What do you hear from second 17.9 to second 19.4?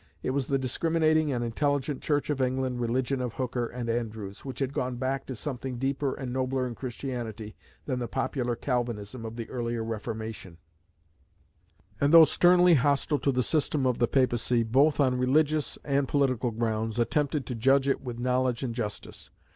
with knowledge and justice.